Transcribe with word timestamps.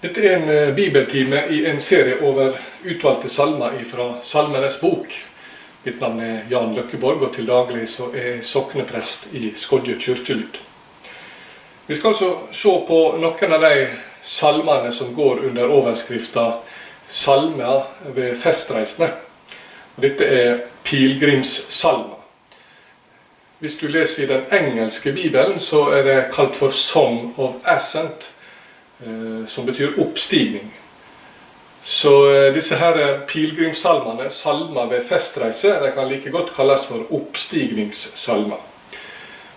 Dette 0.00 0.22
er 0.24 0.38
en 0.38 0.48
eh, 0.48 0.70
bibeltime 0.72 1.42
i 1.52 1.66
en 1.68 1.80
serie 1.84 2.22
over 2.24 2.54
utvalgte 2.88 3.28
salmer 3.28 3.74
fra 3.84 4.14
Salmenes 4.24 4.78
bok. 4.80 5.12
Mitt 5.84 6.00
navn 6.00 6.22
er 6.24 6.46
Jan 6.48 6.72
Løkkeborg, 6.72 7.20
og 7.26 7.34
til 7.34 7.48
daglig 7.48 7.84
så 7.92 8.06
er 8.14 8.30
jeg 8.30 8.46
sokneprest 8.48 9.26
i 9.36 9.50
Skodje 9.60 9.98
kirkelyd. 10.00 10.56
Vi 11.86 11.98
skal 11.98 12.14
altså 12.14 12.30
se 12.56 12.72
på 12.88 13.02
noen 13.20 13.54
av 13.58 13.68
de 13.68 13.90
salmene 14.24 14.94
som 14.96 15.12
går 15.12 15.44
under 15.50 15.68
overskrifta 15.68 16.46
'Salmer 17.10 17.84
ved 18.14 18.40
festreisende'. 18.40 19.12
Dette 20.00 20.24
er 20.24 20.58
pilegrimssalmer. 20.84 22.16
Hvis 23.58 23.76
du 23.76 23.86
leser 23.86 24.22
i 24.22 24.32
den 24.32 24.44
engelske 24.52 25.12
bibelen, 25.12 25.60
så 25.60 25.90
er 25.92 26.02
det 26.02 26.32
kalt 26.32 26.56
for 26.56 26.70
'Song 26.70 27.34
of 27.36 27.50
Ascent'. 27.64 28.32
Eh, 29.06 29.46
som 29.46 29.66
betyr 29.66 30.00
oppstigning. 30.00 30.70
Så 31.84 32.34
eh, 32.34 32.52
disse 32.52 32.76
her 32.76 33.20
pilegrimssalmene, 33.26 34.30
salmer 34.30 34.90
ved 34.90 35.06
festreise, 35.08 35.72
de 35.80 35.92
kan 35.94 36.08
like 36.08 36.30
godt 36.30 36.52
kalles 36.56 36.84
for 36.84 37.06
oppstigningssalmer. 37.08 38.60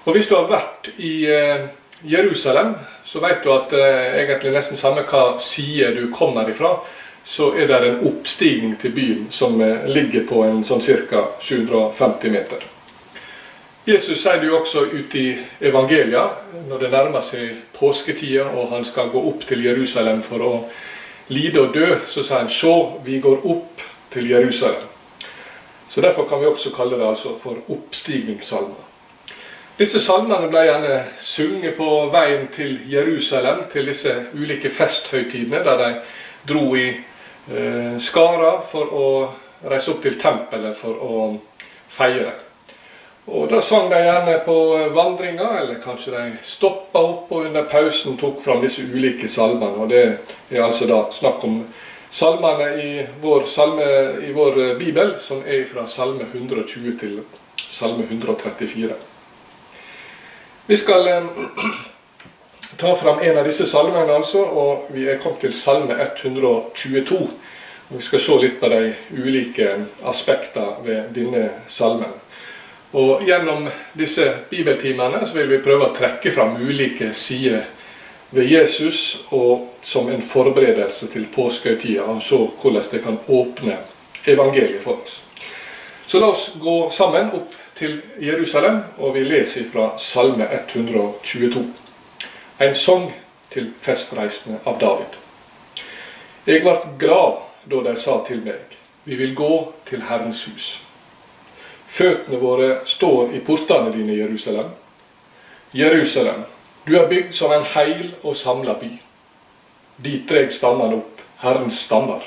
Og 0.05 0.15
Hvis 0.15 0.29
du 0.31 0.35
har 0.37 0.47
vært 0.47 0.87
i 0.95 1.25
eh, 1.27 1.67
Jerusalem, 2.07 2.75
så 3.05 3.19
vet 3.19 3.43
du 3.43 3.51
at 3.51 3.75
egentlig 3.75 4.53
nesten 4.55 4.79
samme 4.79 5.03
hva 5.07 5.37
side 5.39 5.91
du 5.95 6.07
kommer 6.15 6.47
ifra, 6.49 6.77
så 7.27 7.51
er 7.55 7.67
det 7.67 7.81
en 7.83 8.03
oppstigning 8.07 8.77
til 8.79 8.95
byen 8.95 9.27
som 9.31 9.59
ligger 9.87 10.25
på 10.27 10.43
en 10.43 10.63
sånn 10.67 10.83
ca. 10.83 11.27
750 11.39 12.31
meter. 12.31 12.72
Jesus 13.85 14.21
sier 14.21 14.39
det 14.39 14.47
jo 14.47 14.61
også 14.61 14.85
ute 14.93 15.19
i 15.19 15.31
evangelia, 15.67 16.21
når 16.69 16.85
det 16.85 16.91
nærmer 16.93 17.23
seg 17.27 17.57
påsketida 17.75 18.45
og 18.55 18.69
han 18.71 18.85
skal 18.87 19.09
gå 19.11 19.19
opp 19.27 19.43
til 19.49 19.65
Jerusalem 19.65 20.21
for 20.23 20.45
å 20.45 20.51
lide 21.27 21.59
og 21.59 21.73
dø, 21.75 21.89
så 22.07 22.23
sier 22.23 22.45
han 22.45 22.51
se, 22.51 22.71
vi 23.03 23.19
går 23.19 23.43
opp 23.43 23.83
til 24.13 24.29
Jerusalem. 24.31 24.87
Så 25.89 26.01
Derfor 26.01 26.29
kan 26.29 26.39
vi 26.39 26.47
også 26.47 26.71
kalle 26.71 26.95
det 26.97 27.09
altså 27.09 27.35
for 27.41 27.59
oppstigningssalmer. 27.69 28.87
Disse 29.77 29.99
salmene 29.99 30.47
ble 30.47 30.63
gjerne 30.63 30.95
sunget 31.19 31.75
på 31.75 31.89
veien 32.13 32.47
til 32.55 32.79
Jerusalem, 32.87 33.65
til 33.73 33.91
disse 33.91 34.15
ulike 34.33 34.71
festhøytidene, 34.71 35.59
der 35.65 35.83
de 35.83 35.91
dro 36.47 36.63
i 36.79 36.87
eh, 36.87 37.99
skara 37.99 38.55
for 38.63 38.95
å 38.95 39.05
reise 39.67 39.91
opp 39.91 40.01
til 40.07 40.15
tempelet 40.21 40.77
for 40.79 41.03
å 41.03 41.21
feire. 41.91 42.31
Og 43.27 43.49
Da 43.49 43.61
sang 43.61 43.89
de 43.91 44.01
gjerne 44.03 44.39
på 44.45 44.55
vandringa, 44.93 45.59
eller 45.59 45.79
kanskje 45.83 46.11
de 46.11 46.37
stoppa 46.43 46.99
opp 46.99 47.31
og 47.31 47.45
under 47.47 47.63
pausen 47.63 48.17
tok 48.19 48.41
fram 48.43 48.61
disse 48.61 48.83
ulike 48.83 49.29
salmene. 49.29 49.79
Og 49.79 49.89
Det 49.89 50.03
er 50.51 50.63
altså 50.63 50.85
da 50.85 51.05
snakk 51.11 51.43
om 51.43 51.63
salmene 52.11 52.67
i 52.83 53.05
vår, 53.21 53.45
salme, 53.47 53.87
i 54.27 54.31
vår 54.31 54.75
bibel, 54.79 55.15
som 55.19 55.41
er 55.47 55.63
fra 55.65 55.87
salme 55.87 56.27
120 56.33 56.99
til 56.99 57.21
salme 57.69 58.03
134. 58.03 58.93
Vi 60.67 60.77
skal 60.77 61.07
eh, 61.07 61.23
ta 62.77 62.93
fram 62.95 63.19
en 63.19 63.37
av 63.37 63.47
disse 63.47 63.67
salmene, 63.67 64.13
altså, 64.13 64.43
og 64.43 64.91
vi 64.91 65.07
er 65.07 65.19
kommet 65.23 65.39
til 65.39 65.53
salme 65.53 65.95
122. 65.95 67.21
Og 67.89 67.97
vi 67.97 68.03
skal 68.03 68.19
se 68.19 68.37
litt 68.41 68.59
på 68.59 68.69
de 68.71 68.93
ulike 69.15 69.71
aspektene 70.11 70.83
ved 70.83 71.15
denne 71.15 71.49
salmen. 71.67 72.22
Og 72.93 73.23
Gjennom 73.25 73.69
disse 73.97 74.27
bibeltimene 74.49 75.23
så 75.25 75.33
vil 75.33 75.49
vi 75.49 75.63
prøve 75.65 75.87
å 75.87 75.95
trekke 75.97 76.31
fram 76.31 76.59
ulike 76.61 77.09
sider 77.17 77.63
ved 78.33 78.49
Jesus 78.49 78.99
og 79.33 79.79
som 79.81 80.09
en 80.09 80.21
forberedelse 80.21 81.09
til 81.13 81.25
påskehøytida, 81.33 82.05
og 82.05 82.21
se 82.21 82.37
hvordan 82.37 82.85
det 82.91 83.01
kan 83.03 83.17
åpne 83.27 83.77
evangeliet 84.25 84.81
for 84.81 85.01
oss. 85.01 85.19
Så 86.07 86.19
la 86.19 86.29
oss 86.33 86.51
gå 86.61 86.77
sammen 86.93 87.33
opp 87.33 87.57
til 87.77 88.01
Jerusalem, 88.21 88.83
og 88.97 89.15
vi 89.17 89.25
leser 89.25 89.65
fra 89.73 89.89
Salme 89.97 90.47
122. 90.53 91.65
En 92.61 92.75
sang 92.75 93.09
til 93.49 93.71
festreisende 93.81 94.61
av 94.65 94.77
David. 94.79 95.17
Jeg 96.45 96.61
ble 96.61 96.77
glad 97.01 97.41
da 97.69 97.83
de 97.89 97.97
sa 97.97 98.21
til 98.27 98.45
meg, 98.45 98.77
vi 99.03 99.17
vil 99.17 99.33
gå 99.35 99.53
til 99.89 100.05
Herrens 100.09 100.45
hus. 100.45 100.73
Føttene 101.93 102.39
våre 102.41 102.67
står 102.89 103.35
i 103.37 103.39
portene 103.45 103.91
dine, 103.93 104.15
Jerusalem. 104.17 104.71
Jerusalem, 105.77 106.39
du 106.87 106.95
er 106.97 107.09
bygd 107.09 107.35
som 107.37 107.51
en 107.53 107.65
heil 107.69 108.15
og 108.23 108.33
samla 108.35 108.73
by. 108.81 108.89
Dit 110.01 110.23
dreg 110.29 110.49
stammene 110.53 110.97
opp, 111.03 111.19
Herrens 111.43 111.83
stammer. 111.85 112.23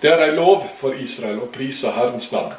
Det 0.00 0.08
er 0.08 0.22
ei 0.24 0.36
lov 0.38 0.64
for 0.78 0.96
Israel 0.96 1.42
å 1.44 1.50
prise 1.52 1.92
Herrens 1.92 2.30
navn. 2.32 2.54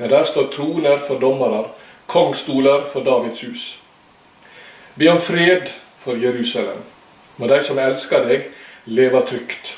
Men 0.00 0.10
der 0.10 0.26
står 0.26 0.48
troner 0.50 0.98
for 1.04 1.20
dommere, 1.22 1.68
kongstoler 2.10 2.88
for 2.90 3.06
Davids 3.06 3.44
hus. 3.46 3.66
Be 4.98 5.12
om 5.12 5.20
fred 5.22 5.70
for 6.02 6.18
Jerusalem. 6.18 6.82
Må 7.38 7.46
de 7.46 7.60
som 7.62 7.78
elsker 7.78 8.26
deg, 8.26 8.50
leve 8.90 9.22
trygt. 9.30 9.76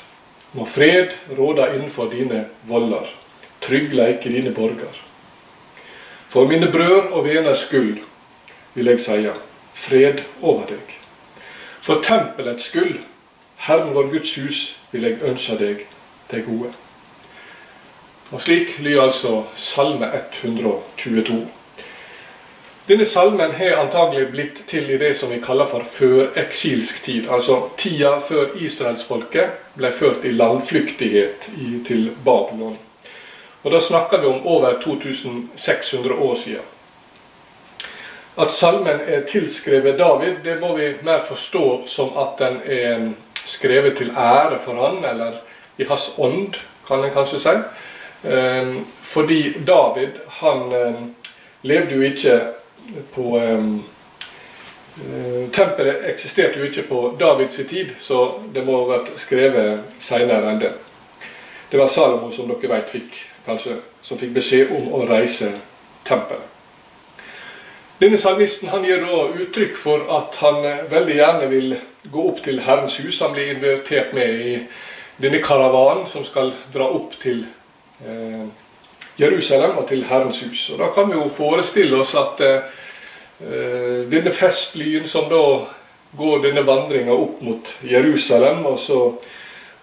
Må 0.57 0.65
fred 0.65 1.13
råde 1.37 1.69
innenfor 1.75 2.09
dine 2.09 2.47
voller 2.65 3.13
tryggleik 3.65 4.25
i 4.25 4.33
dine 4.37 4.53
borger. 4.53 5.01
For 6.29 6.47
mine 6.47 6.71
brød 6.71 7.11
og 7.11 7.25
veners 7.25 7.65
skyld 7.67 7.97
vil 8.75 8.91
jeg 8.91 9.01
seie 9.01 9.33
fred 9.73 10.23
over 10.41 10.65
deg. 10.69 10.95
For 11.81 12.01
tempelets 12.03 12.69
skyld, 12.71 12.97
Herren 13.67 13.93
vår 13.95 14.09
Guds 14.11 14.35
hus, 14.35 14.63
vil 14.91 15.03
jeg 15.07 15.21
ønske 15.23 15.57
deg 15.59 15.85
til 16.29 16.43
gode. 16.47 16.71
Og 18.31 18.41
Slik 18.41 18.79
lyder 18.79 19.01
altså 19.01 19.43
Salme 19.55 20.09
122. 20.41 21.45
Denne 22.87 23.05
salmen 23.05 23.51
har 23.51 23.79
antagelig 23.81 24.27
blitt 24.29 24.59
til 24.69 24.89
i 24.93 24.97
det 25.01 25.15
som 25.17 25.31
vi 25.33 25.39
kaller 25.41 25.65
for 25.65 25.85
føreksilsk 25.89 27.03
tid. 27.03 27.29
Altså 27.29 27.69
tida 27.77 28.19
før 28.21 28.53
israelsfolket 28.61 29.55
ble 29.77 29.89
ført 29.91 30.25
i 30.25 30.33
landflyktighet 30.35 31.47
til 31.87 32.11
Babylon. 32.25 32.77
Og 33.65 33.71
da 33.71 33.79
snakker 33.81 34.21
vi 34.21 34.27
om 34.27 34.47
over 34.47 34.75
2600 34.81 36.15
år 36.15 36.35
siden. 36.35 36.61
At 38.37 38.51
salmen 38.53 38.99
er 39.07 39.23
tilskrevet 39.25 39.97
David, 39.97 40.35
det 40.43 40.59
må 40.61 40.75
vi 40.77 40.91
mer 41.01 41.23
forstå 41.25 41.87
som 41.87 42.11
at 42.17 42.37
den 42.39 42.61
er 42.65 43.09
skrevet 43.45 43.97
til 43.97 44.11
ære 44.11 44.59
for 44.59 44.77
han, 44.85 45.05
eller 45.05 45.41
i 45.77 45.83
hans 45.83 46.11
ånd, 46.17 46.53
kan 46.87 47.03
en 47.03 47.11
kanskje 47.11 47.39
si. 47.39 47.57
Ehm, 48.29 48.85
fordi 49.01 49.53
David, 49.67 50.19
han 50.27 50.71
ehm, 50.71 51.15
levde 51.61 51.95
jo 51.95 52.01
ikke 52.01 52.39
på 53.15 53.37
ehm, 53.39 53.83
eh, 54.97 55.49
Tempelet 55.53 56.09
eksisterte 56.09 56.59
jo 56.59 56.65
ikke 56.65 56.83
på 56.89 57.15
Davids 57.19 57.55
tid, 57.55 57.95
så 57.99 58.41
det 58.53 58.65
må 58.65 58.83
ha 58.83 58.97
vært 58.97 59.15
skrevet 59.17 59.79
seinere 59.99 60.51
enn 60.51 60.59
det. 60.61 60.73
Det 61.71 61.79
var 61.79 61.87
Salomo 61.87 62.29
som 62.31 62.51
dere 62.51 62.75
vet 62.75 62.93
fikk 62.93 63.23
kanskje, 63.45 63.79
som 64.01 64.19
fikk 64.19 64.35
beskjed 64.35 64.73
om 64.75 64.91
å 64.93 65.05
reise 65.09 65.51
tempelet. 66.05 66.51
Denne 67.99 68.17
salmisten 68.19 68.69
han 68.73 68.83
gir 68.83 69.05
da 69.05 69.21
uttrykk 69.39 69.77
for 69.79 70.03
at 70.17 70.35
han 70.41 70.65
eh, 70.67 70.83
veldig 70.91 71.15
gjerne 71.15 71.47
vil 71.47 71.77
gå 72.11 72.25
opp 72.27 72.41
til 72.43 72.59
Herrens 72.65 72.97
hus. 72.99 73.21
Han 73.23 73.31
blir 73.31 73.53
invitert 73.53 74.11
med 74.13 74.41
i 74.41 74.55
denne 75.21 75.39
karavanen 75.43 76.03
som 76.07 76.25
skal 76.27 76.51
dra 76.73 76.89
opp 76.91 77.15
til 77.23 77.45
eh, 78.03 78.43
Jerusalem 79.19 79.77
og 79.79 79.87
til 79.87 80.03
Herrens 80.09 80.41
hus. 80.43 80.67
Og 80.73 80.81
Da 80.83 80.91
kan 80.91 81.07
vi 81.07 81.15
jo 81.15 81.29
forestille 81.31 82.01
oss 82.03 82.15
at 82.19 82.43
eh, 82.43 82.59
eh 83.39 84.03
denne 84.11 84.31
festlyen 84.31 85.07
som 85.07 85.29
da 85.31 85.41
går 86.17 86.43
denne 86.43 86.67
vandringa 86.67 87.13
opp 87.13 87.41
mot 87.41 87.71
Jerusalem, 87.83 88.65
og 88.65 88.79
så 88.79 88.99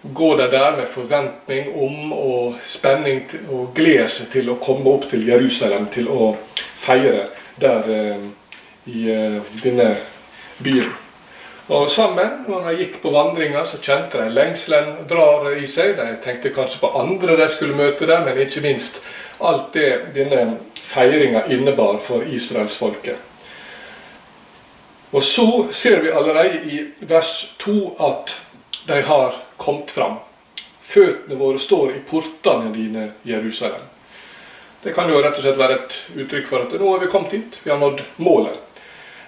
går 0.03 0.37
de 0.37 0.47
der 0.51 0.77
med 0.77 0.87
forventning 0.87 1.69
om 1.75 2.13
og 2.13 2.55
spenning 2.67 3.23
og 3.49 3.71
gleder 3.75 4.09
seg 4.11 4.31
til 4.33 4.51
å 4.51 4.59
komme 4.59 4.89
opp 4.91 5.07
til 5.11 5.23
Jerusalem 5.27 5.87
til 5.93 6.09
å 6.11 6.33
feire 6.59 7.29
der 7.61 7.87
eh, 7.87 8.25
i 8.91 9.05
eh, 9.11 9.39
denne 9.63 9.93
byen. 10.63 10.91
Og 11.71 11.87
sammen, 11.89 12.43
når 12.47 12.65
de 12.67 12.73
gikk 12.81 12.97
på 13.01 13.13
vandringa, 13.13 13.63
så 13.65 13.79
kjente 13.79 14.19
de 14.19 14.33
lengselen 14.35 15.05
drar 15.07 15.47
i 15.55 15.67
seg. 15.71 15.95
De 15.95 16.17
tenkte 16.23 16.51
kanskje 16.51 16.81
på 16.81 16.91
andre 16.99 17.37
de 17.39 17.47
skulle 17.49 17.77
møte 17.77 18.07
der, 18.09 18.25
men 18.25 18.41
ikke 18.43 18.65
minst 18.65 18.99
alt 19.39 19.71
det 19.73 20.11
denne 20.15 20.57
feiringa 20.83 21.45
innebar 21.47 22.01
for 22.03 22.27
israelsfolket. 22.27 23.15
Og 25.13 25.23
så 25.23 25.47
ser 25.71 26.01
vi 26.03 26.11
allerede 26.11 26.59
i 26.67 26.83
vers 27.07 27.55
2 27.63 27.77
at 28.01 28.35
de 28.87 29.01
har 29.07 29.39
kommet 29.63 29.91
fram. 29.91 30.19
Føttene 30.83 31.39
våre 31.39 31.59
står 31.59 31.95
i 31.95 32.03
portene 32.09 32.69
dine, 32.75 33.07
Jerusalem. 33.23 33.89
Det 34.83 34.91
kan 34.93 35.09
jo 35.09 35.21
rett 35.23 35.37
og 35.39 35.45
slett 35.45 35.57
være 35.57 35.79
et 35.79 35.95
uttrykk 36.19 36.47
for 36.49 36.65
at 36.65 36.75
nå 36.75 36.89
er 36.91 37.05
vi 37.05 37.11
kommet 37.11 37.35
hit. 37.37 37.57
Vi 37.63 37.71
har 37.71 37.79
nådd 37.79 38.03
målet. 38.19 38.59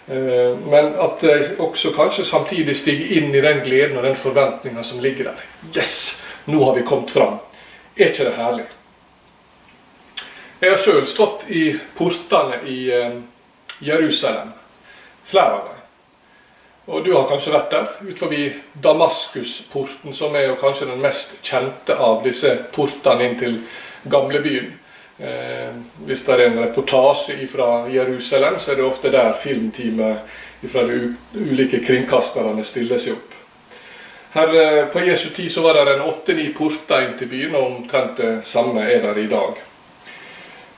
Eh, 0.08 0.58
men 0.68 0.92
at 1.00 1.22
de 1.24 1.38
også 1.64 1.94
kanskje 1.96 2.26
samtidig 2.28 2.76
stiger 2.78 3.16
inn 3.18 3.32
i 3.32 3.42
den 3.42 3.64
gleden 3.66 3.98
og 3.98 4.04
den 4.04 4.18
forventninga 4.20 4.84
som 4.84 5.00
ligger 5.00 5.32
der. 5.32 5.46
Yes! 5.72 6.18
Nå 6.46 6.60
har 6.64 6.76
vi 6.76 6.84
kommet 6.86 7.12
fram. 7.12 7.40
Er 7.98 8.12
ikke 8.12 8.28
det 8.28 8.36
herlig? 8.38 8.66
Jeg 10.62 10.72
har 10.72 10.78
sjøl 10.84 11.08
stått 11.10 11.48
i 11.50 11.64
portene 11.98 12.60
i 12.70 12.78
eh, 12.94 13.16
Jerusalem. 13.80 14.52
Flere 15.26 15.56
av 15.56 15.64
dem. 15.70 15.75
Og 16.86 17.06
du 17.06 17.16
har 17.16 17.26
kanskje 17.26 17.54
vært 17.54 17.72
der, 17.74 17.86
ut 18.06 18.20
forbi 18.20 18.44
Damaskusporten, 18.84 20.14
som 20.14 20.36
er 20.38 20.52
jo 20.52 20.58
kanskje 20.62 20.90
den 20.92 21.02
mest 21.02 21.34
kjente 21.42 21.98
av 21.98 22.22
disse 22.26 22.52
portene 22.76 23.26
inn 23.26 23.40
til 23.40 23.56
gamlebyen. 24.12 24.74
Eh, 25.18 25.72
hvis 26.06 26.22
det 26.28 26.34
er 26.36 26.44
en 26.46 26.60
reportasje 26.62 27.40
fra 27.50 27.88
Jerusalem, 27.90 28.60
så 28.60 28.72
er 28.72 28.76
det 28.78 28.86
ofte 28.86 29.12
der 29.14 29.34
filmteamet 29.42 30.68
fra 30.70 30.84
de 30.86 31.16
ulike 31.34 31.80
kringkasterne 31.86 32.66
stiller 32.68 33.02
seg 33.02 33.18
opp. 33.18 33.34
Her 34.36 34.56
eh, 34.62 34.86
På 34.94 35.02
Jesu 35.02 35.30
tid 35.34 35.50
så 35.52 35.66
var 35.66 35.80
det 35.80 35.96
en 35.96 36.06
åtte-ni 36.06 36.52
porter 36.54 37.08
inn 37.08 37.18
til 37.18 37.32
byen, 37.32 37.56
og 37.56 37.66
omtrent 37.72 38.22
det 38.22 38.34
samme 38.46 38.86
er 38.86 39.02
der 39.08 39.18
i 39.24 39.30
dag. 39.32 39.62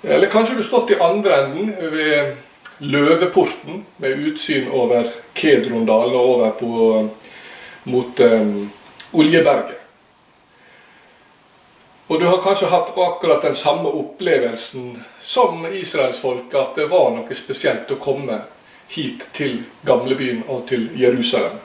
Eller 0.08 0.32
kanskje 0.32 0.56
du 0.56 0.62
har 0.62 0.70
stått 0.70 0.94
i 0.94 1.02
andre 1.04 1.42
enden 1.44 1.74
ved 1.92 2.36
Løveporten 2.80 3.86
med 3.98 4.28
utsyn 4.30 4.70
over 4.70 5.10
Kedrondalen 5.38 6.16
og 6.18 6.30
over 6.34 6.56
på, 6.60 7.10
mot 7.84 8.20
um, 8.20 8.70
Oljeberget. 9.14 9.78
Og 12.08 12.20
du 12.20 12.26
har 12.26 12.42
kanskje 12.42 12.70
hatt 12.72 12.94
akkurat 12.96 13.42
den 13.44 13.56
samme 13.56 13.90
opplevelsen 13.90 15.04
som 15.22 15.66
israelsfolket, 15.68 16.56
at 16.56 16.76
det 16.80 16.86
var 16.92 17.12
noe 17.12 17.36
spesielt 17.36 17.92
å 17.92 18.00
komme 18.00 18.40
hit 18.88 19.26
til 19.36 19.60
gamlebyen 19.84 20.46
og 20.48 20.68
til 20.70 20.88
Jerusalem. 20.96 21.58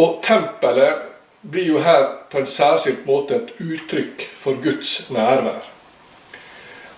Og 0.00 0.22
tempelet 0.24 1.10
blir 1.40 1.74
jo 1.74 1.82
her 1.84 2.06
på 2.32 2.40
en 2.40 2.48
særskilt 2.48 3.04
måte 3.08 3.36
et 3.36 3.52
uttrykk 3.60 4.24
for 4.36 4.56
Guds 4.64 5.10
nærvær. 5.12 5.60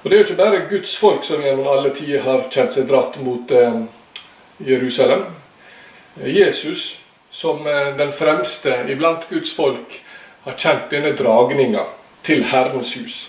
Og 0.02 0.10
det 0.10 0.16
er 0.16 0.22
jo 0.22 0.26
ikke 0.26 0.38
bare 0.42 0.62
Guds 0.70 0.94
folk 0.98 1.24
som 1.24 1.42
gjennom 1.42 1.68
alle 1.70 1.92
tider 1.94 2.22
har 2.22 2.46
kjent 2.50 2.74
seg 2.74 2.88
dratt 2.90 3.18
mot 3.22 3.50
eh, 3.54 3.82
Jerusalem. 4.58 5.24
Jesus, 6.16 6.98
som 7.30 7.66
eh, 7.66 7.96
den 7.96 8.12
fremste 8.12 8.84
iblant 8.88 9.28
Guds 9.30 9.54
folk, 9.54 10.02
har 10.44 10.58
kjent 10.58 10.90
denne 10.90 11.14
dragninga 11.16 11.86
til 12.26 12.44
Herrens 12.44 12.94
hus. 12.94 13.28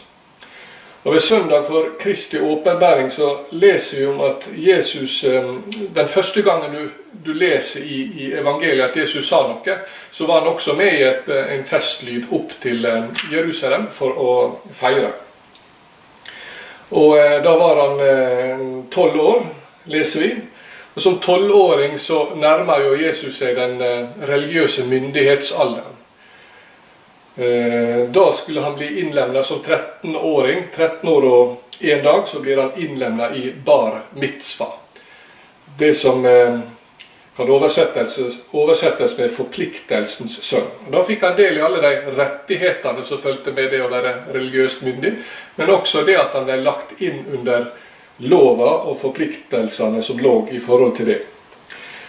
Og 1.04 1.14
Ved 1.14 1.20
søndag 1.20 1.66
for 1.68 1.86
Kristi 2.00 2.40
åpenbæring 2.40 3.12
så 3.12 3.38
leser 3.52 3.98
vi 3.98 4.06
om 4.06 4.22
at 4.22 4.48
Jesus 4.56 5.24
eh, 5.24 5.54
Den 5.96 6.08
første 6.08 6.42
gangen 6.42 6.76
du, 6.76 6.90
du 7.26 7.34
leser 7.34 7.80
i, 7.80 8.02
i, 8.02 8.32
evangeliet 8.34 8.90
at 8.90 8.98
Jesus 8.98 9.28
sa 9.28 9.44
noe, 9.48 9.78
så 10.12 10.26
var 10.26 10.40
han 10.40 10.54
også 10.54 10.74
med 10.74 11.00
i 11.00 11.04
et, 11.04 11.30
eh, 11.30 11.56
en 11.58 11.66
festlyd 11.66 12.32
opp 12.32 12.52
til 12.62 12.88
Jerusalem 13.32 13.88
for 13.92 14.20
å 14.20 14.32
feire. 14.72 15.12
Og 16.92 17.18
da 17.18 17.52
var 17.58 17.80
han 17.82 18.84
tolv 18.92 19.16
år, 19.18 19.46
leser 19.90 20.20
vi. 20.20 20.36
Og 20.94 21.02
Som 21.02 21.20
tolvåring 21.20 21.98
så 22.00 22.36
nærmer 22.36 22.84
jo 22.86 22.96
Jesus 22.96 23.38
seg 23.38 23.56
den 23.58 23.82
eh, 23.82 24.28
religiøse 24.30 24.86
myndighetsalderen. 24.86 25.90
Da 28.14 28.24
skulle 28.38 28.62
han 28.62 28.76
bli 28.78 29.00
innlemna 29.02 29.42
som 29.44 29.64
13-åring. 29.66 30.68
13 30.76 31.10
år 31.10 31.24
og 31.26 31.80
én 31.82 32.04
dag 32.06 32.28
så 32.30 32.40
blir 32.44 32.60
han 32.62 32.76
innlemna 32.78 33.32
i 33.34 33.48
bar 33.66 34.04
mitzva. 34.22 34.68
Det 35.80 35.96
som 35.98 36.22
kan 37.38 37.50
oversettes, 37.50 38.20
oversettes 38.52 39.18
med 39.18 39.32
'forpliktelsens 39.32 40.40
sønn'. 40.42 40.92
Da 40.92 41.04
fikk 41.04 41.22
han 41.22 41.38
del 41.38 41.58
i 41.58 41.62
alle 41.62 41.82
de 41.82 42.18
rettighetene 42.18 43.04
som 43.04 43.18
fulgte 43.18 43.52
med 43.52 43.72
det 43.72 43.82
å 43.82 43.90
være 43.90 44.14
religiøst 44.34 44.82
myndig, 44.82 45.14
men 45.56 45.70
også 45.70 46.06
det 46.06 46.18
at 46.18 46.34
han 46.34 46.46
ble 46.46 46.60
lagt 46.62 47.02
inn 47.02 47.26
under 47.34 47.72
lova 48.18 48.72
og 48.88 49.00
forpliktelsene 49.02 50.04
som 50.04 50.20
lå 50.20 50.48
i 50.52 50.60
forhold 50.60 50.96
til 50.98 51.06
det. 51.06 51.22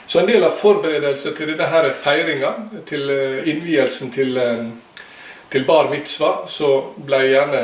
Så 0.06 0.20
en 0.20 0.28
del 0.28 0.44
av 0.44 0.52
forberedelsen 0.52 1.32
til 1.36 1.54
denne 1.56 1.92
feiringa, 1.96 2.52
til 2.88 3.10
eh, 3.10 3.48
innvielsen 3.48 4.12
til, 4.12 4.36
eh, 4.36 4.66
til 5.50 5.64
bar 5.64 5.88
mitzva, 5.90 6.44
så 6.48 6.76
ble 6.96 7.22
gjerne 7.30 7.62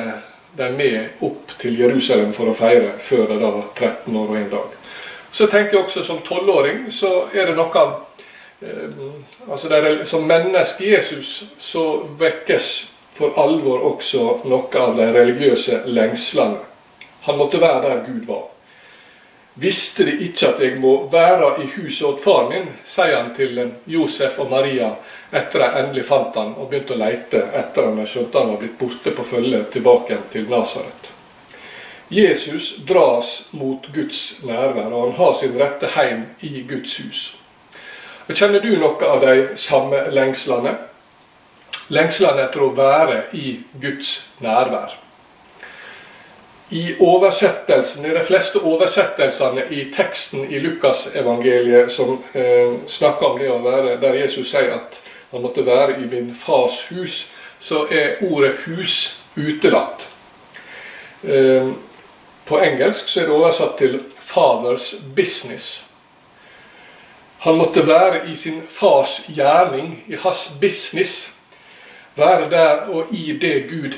de 0.56 0.68
med 0.72 1.24
opp 1.26 1.52
til 1.60 1.76
Jerusalem 1.78 2.32
for 2.32 2.50
å 2.50 2.56
feire, 2.56 2.94
før 2.98 3.26
de 3.28 3.36
da 3.42 3.50
var 3.54 3.66
13 3.76 4.16
år 4.16 4.32
og 4.32 4.38
en 4.38 4.48
dag. 4.54 4.78
Så 5.32 5.46
tenker 5.46 5.76
jeg 5.76 5.84
også 5.84 6.02
som 6.02 6.22
tolvåring 6.26 6.88
så 6.90 7.28
er 7.34 7.50
det 7.50 7.58
noe 7.58 7.76
av 7.84 7.92
eh, 8.64 8.96
altså 9.50 9.68
det 9.68 10.08
Som 10.08 10.26
menneske 10.26 10.88
Jesus 10.88 11.44
så 11.58 11.84
vekkes 12.18 12.70
for 13.14 13.36
alvor 13.36 13.84
også 13.92 14.40
noe 14.48 14.80
av 14.80 14.96
de 14.96 15.12
religiøse 15.12 15.82
lengslene. 15.86 16.69
Han 17.26 17.38
måtte 17.38 17.60
være 17.60 17.82
der 17.84 18.02
Gud 18.06 18.24
var. 18.26 18.48
Visste 19.60 20.06
de 20.06 20.14
ikke 20.24 20.54
at 20.54 20.60
jeg 20.62 20.78
må 20.80 20.92
være 21.12 21.50
i 21.64 21.66
huset 21.74 22.06
åt 22.06 22.22
far 22.24 22.46
min, 22.48 22.68
sier 22.88 23.16
han 23.16 23.32
til 23.36 23.58
Josef 23.90 24.38
og 24.40 24.50
Maria 24.50 24.92
etter 25.30 25.62
de 25.62 25.68
endelig 25.82 26.04
fant 26.08 26.36
han 26.38 26.54
og 26.56 26.70
begynte 26.70 26.94
å 26.94 27.00
leite 27.00 27.42
etter 27.58 27.90
han 27.90 27.98
og 28.00 28.08
skjønte 28.08 28.38
han 28.38 28.52
var 28.54 28.62
blitt 28.62 28.78
borte 28.78 29.12
på 29.14 29.26
følge 29.26 29.64
tilbake 29.74 30.16
til 30.32 30.46
Nasaret. 30.50 31.10
Jesus 32.10 32.72
dras 32.86 33.44
mot 33.50 33.84
Guds 33.94 34.40
nærvær, 34.42 34.88
og 34.90 35.04
han 35.04 35.18
har 35.18 35.36
sin 35.38 35.58
rette 35.60 35.92
heim 35.94 36.24
i 36.42 36.64
Guds 36.66 36.96
hus. 36.98 37.20
Og 38.26 38.34
Kjenner 38.34 38.62
du 38.62 38.72
noe 38.78 39.06
av 39.06 39.22
de 39.22 39.58
samme 39.58 40.06
lengslene? 40.14 40.74
Lengslene 41.90 42.48
etter 42.48 42.64
å 42.66 42.72
være 42.74 43.22
i 43.34 43.60
Guds 43.82 44.16
nærvær. 44.42 44.99
I 46.70 46.94
oversettelsen, 47.02 48.04
i 48.06 48.14
de 48.14 48.20
fleste 48.22 48.60
oversettelsene 48.62 49.64
i 49.74 49.88
teksten 49.94 50.44
i 50.46 50.58
Lukasevangeliet 50.62 51.90
som 51.90 52.20
eh, 52.32 52.76
snakker 52.86 53.26
om 53.26 53.40
det 53.40 53.48
å 53.50 53.58
være 53.64 53.96
der 53.98 54.20
Jesus 54.20 54.52
sier 54.52 54.76
at 54.76 55.00
han 55.32 55.42
måtte 55.42 55.64
være 55.66 55.98
i 55.98 56.06
min 56.06 56.30
fars 56.34 56.84
hus, 56.90 57.24
så 57.60 57.86
er 57.90 58.22
ordet 58.22 58.62
'hus' 58.62 59.18
utelatt. 59.36 60.06
Eh, 61.24 61.72
på 62.46 62.62
engelsk 62.62 63.08
så 63.08 63.20
er 63.20 63.26
det 63.26 63.34
oversatt 63.34 63.78
til 63.78 64.00
'father's 64.20 64.94
business'. 65.16 65.82
Han 67.40 67.56
måtte 67.56 67.86
være 67.86 68.30
i 68.30 68.36
sin 68.36 68.62
fars 68.68 69.20
gjerning, 69.28 70.04
i 70.08 70.14
hans 70.16 70.52
business. 70.60 71.32
Være 72.16 72.50
der 72.50 72.76
og 72.94 73.06
i 73.10 73.38
det 73.40 73.66
Gud 73.70 73.94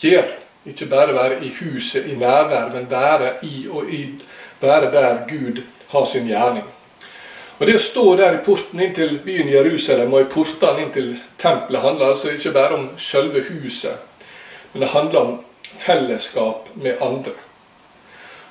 gjør. 0.00 0.47
Ikke 0.68 0.86
bare 0.86 1.14
være 1.14 1.44
i 1.44 1.52
huset 1.60 2.06
i 2.06 2.14
nærvær, 2.16 2.70
men 2.74 2.90
være 2.90 3.32
i 3.42 3.66
og 3.70 3.90
i, 3.90 4.06
være 4.60 4.92
der 4.92 5.16
Gud 5.28 5.62
har 5.88 6.04
sin 6.04 6.26
gjerning. 6.26 6.64
Og 7.58 7.66
Det 7.66 7.74
å 7.74 7.82
stå 7.82 8.04
der 8.16 8.36
i 8.36 8.44
porten 8.46 8.80
inn 8.80 8.94
til 8.94 9.16
byen 9.24 9.48
Jerusalem 9.50 10.12
og 10.14 10.20
i 10.20 10.30
portene 10.30 10.84
inn 10.84 10.92
til 10.94 11.08
tempelet 11.42 11.82
handler 11.82 12.12
altså 12.12 12.30
ikke 12.30 12.52
bare 12.54 12.76
om 12.76 12.88
selve 12.98 13.42
huset, 13.48 13.98
men 14.72 14.82
det 14.82 14.92
handler 14.92 15.20
om 15.20 15.40
fellesskap 15.78 16.68
med 16.74 17.02
andre 17.02 17.32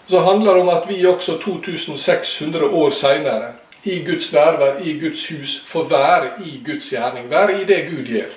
Og 0.08 0.12
så 0.12 0.20
handler 0.20 0.54
det 0.54 0.62
om 0.62 0.70
at 0.70 0.90
vi 0.90 1.06
også 1.06 1.38
2600 1.38 2.66
år 2.66 2.90
seinere, 2.90 3.54
i 3.84 4.04
Guds 4.06 4.34
nærvær, 4.34 4.80
i 4.84 5.00
Guds 5.00 5.28
hus, 5.30 5.64
får 5.66 5.84
være 5.84 6.30
i 6.46 6.64
Guds 6.66 6.90
gjerning. 6.90 7.30
Være 7.30 7.62
i 7.62 7.66
det 7.66 7.88
Gud 7.90 8.06
gjør. 8.06 8.32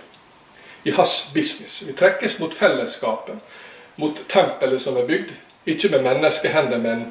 I 0.84 0.90
hans 0.90 1.30
business. 1.34 1.86
Vi 1.86 1.92
trekkes 1.92 2.38
mot 2.38 2.54
fellesskapet, 2.54 3.34
mot 4.00 4.22
tempelet 4.28 4.82
som 4.82 4.96
er 4.96 5.06
bygd. 5.08 5.34
Ikke 5.66 5.90
med 5.92 6.02
menneskehender, 6.06 6.80
men 6.80 7.06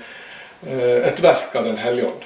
eh, 0.67 1.08
et 1.08 1.22
verk 1.24 1.55
av 1.55 1.67
Den 1.69 1.77
hellige 1.77 2.10
ånd. 2.10 2.25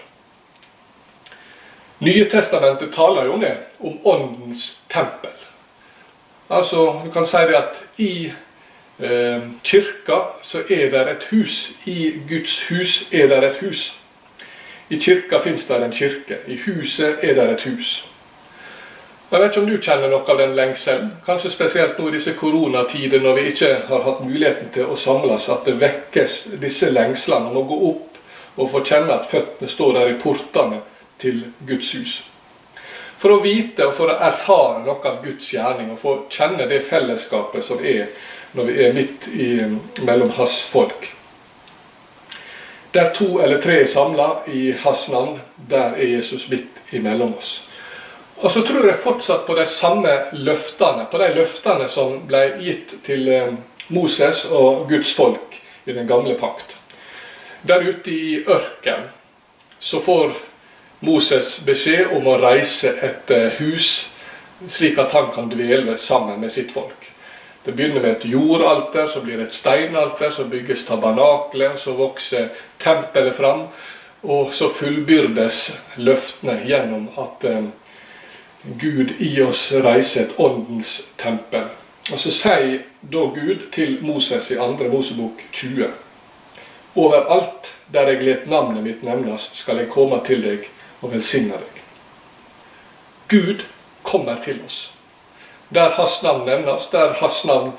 Nye 2.03 2.25
testamentet 2.31 2.91
taler 2.95 3.29
jo 3.29 3.37
ned 3.39 3.57
om 3.79 3.99
åndens 4.07 4.79
tempel. 4.91 5.35
Altså, 6.49 7.01
du 7.05 7.11
kan 7.11 7.27
si 7.27 7.43
det 7.47 7.55
at 7.55 7.83
i 7.97 8.31
eh, 8.99 9.43
kirka 9.63 10.19
så 10.43 10.63
er 10.69 10.89
det 10.91 11.03
et 11.11 11.27
hus. 11.31 11.71
I 11.85 12.13
Guds 12.29 12.63
hus 12.69 13.03
er 13.11 13.27
det 13.27 13.43
et 13.43 13.61
hus. 13.61 13.93
I 14.89 14.99
kirka 14.99 15.39
fins 15.39 15.65
det 15.65 15.83
en 15.83 15.91
kirke. 15.91 16.37
I 16.47 16.57
huset 16.65 17.23
er 17.23 17.33
det 17.33 17.51
et 17.51 17.63
hus. 17.71 18.12
Jeg 19.33 19.41
vet 19.41 19.49
ikke 19.49 19.61
om 19.63 19.69
du 19.69 19.77
kjenner 19.81 20.11
noe 20.11 20.29
av 20.29 20.37
den 20.37 20.51
lengselen. 20.53 21.07
Kanskje 21.25 21.49
spesielt 21.49 21.97
nå 21.97 22.05
i 22.05 22.11
disse 22.13 22.35
koronatider 22.37 23.23
når 23.23 23.39
vi 23.39 23.45
ikke 23.49 23.69
har 23.87 24.03
hatt 24.05 24.19
muligheten 24.21 24.69
til 24.75 24.91
å 24.93 24.97
samles, 24.99 25.47
at 25.49 25.65
det 25.65 25.79
vekkes 25.81 26.35
disse 26.61 26.91
lengslene 26.91 27.49
om 27.49 27.57
å 27.57 27.63
gå 27.71 27.77
opp 27.87 28.19
og 28.61 28.69
få 28.69 28.83
kjenne 28.85 29.15
at 29.15 29.25
føttene 29.31 29.71
står 29.73 29.97
der 29.97 30.11
i 30.11 30.19
portene 30.21 30.83
til 31.17 31.41
Guds 31.65 31.89
hus. 31.97 32.13
For 33.17 33.33
å 33.33 33.39
vite 33.41 33.89
og 33.89 33.97
for 33.97 34.13
å 34.13 34.19
erfare 34.29 34.85
noe 34.85 35.01
av 35.01 35.19
Guds 35.25 35.49
gjerning 35.49 35.89
og 35.95 36.01
få 36.03 36.15
kjenne 36.29 36.69
det 36.69 36.83
fellesskapet 36.85 37.65
som 37.65 37.81
er 37.81 38.13
når 38.53 38.69
vi 38.69 38.79
er 38.85 38.93
midt 38.93 39.29
i, 39.33 39.49
mellom 40.05 40.37
hans 40.37 40.61
folk. 40.69 41.09
Der 42.93 43.09
to 43.17 43.39
eller 43.41 43.57
tre 43.57 43.81
er 43.81 43.89
samla 43.89 44.43
i 44.45 44.67
hans 44.85 45.09
navn, 45.09 45.39
der 45.57 45.97
er 45.97 46.19
Jesus 46.19 46.51
midt 46.53 46.93
imellom 46.93 47.33
oss. 47.41 47.63
Og 48.43 48.51
så 48.51 48.61
tror 48.67 48.83
jeg 48.89 48.99
fortsatt 48.99 49.45
på 49.47 49.55
de 49.55 49.63
samme 49.65 50.13
løftene, 50.35 51.05
på 51.11 51.19
de 51.21 51.29
løftene 51.37 51.87
som 51.91 52.17
ble 52.27 52.41
gitt 52.59 52.97
til 53.05 53.27
eh, 53.31 53.53
Moses 53.95 54.43
og 54.51 54.89
Guds 54.89 55.13
folk 55.15 55.55
i 55.87 55.95
den 55.95 56.07
gamle 56.07 56.35
pakt. 56.39 56.75
Der 57.63 57.85
ute 57.87 58.11
i 58.11 58.41
ørkenen 58.43 59.07
så 59.79 60.01
får 60.03 60.33
Moses 61.03 61.57
beskjed 61.63 62.11
om 62.17 62.27
å 62.27 62.35
reise 62.41 62.91
et 63.03 63.31
eh, 63.31 63.55
hus, 63.61 64.09
slik 64.67 64.99
at 64.99 65.15
han 65.15 65.29
kan 65.31 65.47
dvele 65.51 65.95
sammen 65.99 66.41
med 66.43 66.51
sitt 66.51 66.73
folk. 66.75 67.07
Det 67.63 67.71
begynner 67.71 68.03
med 68.03 68.09
et 68.17 68.25
jordalter, 68.27 69.07
så 69.07 69.21
blir 69.23 69.39
det 69.39 69.47
et 69.47 69.55
steinalter, 69.55 70.31
så 70.35 70.43
bygges 70.51 70.83
tabernaklet, 70.87 71.79
så 71.79 71.95
vokser 71.95 72.51
tempelet 72.83 73.35
fram, 73.39 73.69
og 74.23 74.51
så 74.55 74.67
fullbyrdes 74.71 75.69
løftene 76.03 76.57
gjennom 76.67 77.07
at 77.23 77.47
eh, 77.47 77.71
Gud 78.63 79.13
i 79.19 79.41
oss 79.41 79.71
reise 79.83 80.21
et 80.21 80.39
åndens 80.39 81.01
tempel. 81.19 81.67
Og 82.11 82.19
så 82.19 82.31
sier 82.31 82.83
da 83.01 83.25
Gud 83.35 83.69
til 83.75 83.97
Moses 84.03 84.51
i 84.51 84.55
2. 84.55 84.87
Mosebok 84.91 85.43
20.: 85.51 85.89
Overalt 86.95 87.73
der 87.93 88.07
jeg 88.07 88.23
let 88.23 88.47
navnet 88.47 88.83
mitt 88.83 89.03
nevnes, 89.03 89.49
skal 89.53 89.77
jeg 89.77 89.89
komme 89.91 90.19
til 90.25 90.41
deg 90.43 90.67
og 91.01 91.11
velsigne 91.11 91.59
deg. 91.59 91.81
Gud 93.29 93.63
kommer 94.03 94.39
til 94.43 94.61
oss. 94.65 94.93
Der 95.73 95.89
hans 95.89 96.21
navn 96.23 96.45
nevnes, 96.45 96.87
der 96.91 97.13
hans 97.19 97.45
navn, 97.45 97.73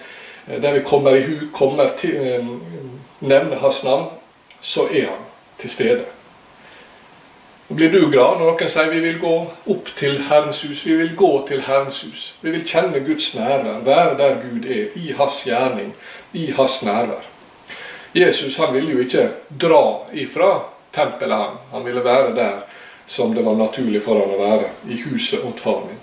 eh, 0.49 0.63
der 0.63 0.73
vi 0.73 0.81
kommer 0.87 1.15
i 1.15 1.23
hu, 1.23 1.35
kommer 1.53 1.91
til, 1.99 2.15
eh, 2.17 2.47
nevner 3.21 3.59
hans 3.59 3.83
navn, 3.83 4.09
så 4.61 4.89
er 4.93 5.07
han 5.07 5.25
til 5.59 5.71
stede. 5.71 6.05
Blir 7.69 7.89
du 7.89 8.11
glad 8.11 8.39
når 8.39 8.51
noen 8.51 8.69
sier 8.69 8.91
vi 8.93 8.99
vil 9.01 9.21
gå 9.23 9.35
opp 9.73 9.87
til 9.97 10.19
Herrens 10.29 10.59
hus? 10.67 10.83
Vi 10.85 10.99
vil 10.99 11.15
gå 11.17 11.31
til 11.49 11.63
Herrens 11.65 12.03
hus. 12.05 12.25
Vi 12.43 12.53
vil 12.53 12.65
kjenne 12.69 13.01
Guds 13.07 13.31
nærvær, 13.35 13.79
være 13.87 14.17
der 14.19 14.35
Gud 14.43 14.67
er, 14.69 14.91
i 15.01 15.15
hans 15.17 15.39
gjerning, 15.47 15.95
i 16.37 16.51
hans 16.53 16.83
nærvær. 16.85 17.25
Jesus 18.15 18.57
han 18.61 18.75
ville 18.75 18.93
jo 18.93 19.01
ikke 19.07 19.31
dra 19.63 19.85
ifra 20.13 20.51
tempelet, 20.93 21.39
han. 21.39 21.57
Han 21.73 21.87
ville 21.87 22.05
være 22.05 22.35
der 22.37 22.59
som 23.07 23.33
det 23.35 23.45
var 23.45 23.57
naturlig 23.57 24.03
for 24.05 24.21
han 24.21 24.35
å 24.37 24.43
være, 24.43 24.69
i 24.89 25.01
huset 25.07 25.41
åt 25.45 25.63
far 25.65 25.87
min. 25.87 26.03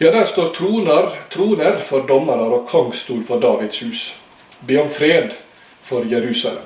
Ja, 0.00 0.08
der 0.12 0.24
står 0.24 0.54
troner, 0.56 1.12
troner 1.32 1.80
for 1.84 2.08
dommere 2.08 2.48
og 2.48 2.64
kongstol 2.68 3.22
for 3.28 3.40
Davids 3.40 3.80
hus. 3.84 4.06
Be 4.64 4.80
om 4.80 4.88
fred 4.88 5.36
for 5.84 6.04
Jerusalem. 6.08 6.64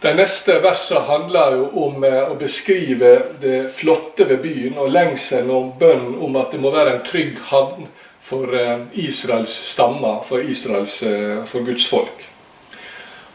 De 0.00 0.14
neste 0.14 0.54
verset 0.64 1.02
handler 1.04 1.58
jo 1.58 1.64
om 1.82 2.04
eh, 2.08 2.22
å 2.24 2.36
beskrive 2.40 3.10
det 3.40 3.66
flotte 3.68 4.24
ved 4.30 4.38
byen 4.40 4.78
og 4.80 4.88
lengselen 4.94 5.50
og 5.52 5.74
bønnen 5.80 6.14
om 6.24 6.38
at 6.40 6.54
det 6.54 6.60
må 6.62 6.70
være 6.72 6.94
en 6.94 7.02
trygg 7.04 7.34
havn 7.50 7.84
for 8.24 8.54
eh, 8.56 8.86
Israels 8.96 9.52
stammer, 9.74 10.22
for, 10.24 10.40
Israels, 10.40 10.94
eh, 11.04 11.42
for 11.44 11.68
Guds 11.68 11.84
folk. 11.90 12.24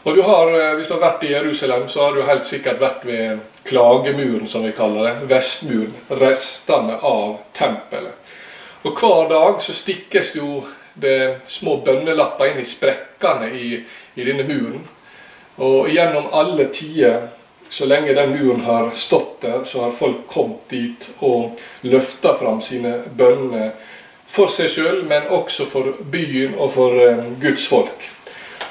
Og 0.05 0.17
du 0.17 0.23
har, 0.25 0.51
Hvis 0.77 0.87
du 0.87 0.93
har 0.93 1.03
vært 1.03 1.23
i 1.25 1.31
Jerusalem, 1.33 1.85
så 1.89 2.01
har 2.01 2.13
du 2.13 2.25
helt 2.25 2.49
sikkert 2.49 2.81
vært 2.81 3.05
ved 3.05 3.45
klagemuren, 3.65 4.47
som 4.47 4.65
vi 4.65 4.73
kaller 4.77 5.07
det. 5.07 5.29
Vestmuren. 5.29 5.93
Restene 6.09 6.97
av 7.01 7.39
tempelet. 7.57 8.33
Og 8.85 8.93
Hver 9.01 9.29
dag 9.29 9.61
så 9.61 9.73
stikkes 9.73 10.35
jo 10.37 10.65
det 10.93 11.45
små 11.49 11.79
bønnelapper 11.85 12.53
inn 12.53 12.61
i 12.61 12.69
sprekkene 12.69 13.49
i, 13.53 13.71
i 14.13 14.29
denne 14.29 14.45
muren. 14.45 14.85
Og 15.55 15.89
gjennom 15.89 16.27
alle 16.35 16.67
tider, 16.73 17.27
så 17.69 17.85
lenge 17.85 18.13
den 18.13 18.35
muren 18.35 18.61
har 18.65 18.91
stått 18.95 19.41
der, 19.41 19.63
så 19.65 19.81
har 19.85 19.91
folk 19.91 20.27
kommet 20.27 20.69
dit 20.69 21.07
og 21.19 21.59
løfta 21.81 22.35
fram 22.35 22.61
sine 22.61 22.97
bønner 23.15 23.71
for 24.27 24.51
seg 24.51 24.69
sjøl, 24.71 25.03
men 25.07 25.29
også 25.31 25.67
for 25.69 25.95
byen 26.11 26.57
og 26.59 26.73
for 26.75 26.99
eh, 26.99 27.23
Guds 27.41 27.67
folk. 27.71 28.09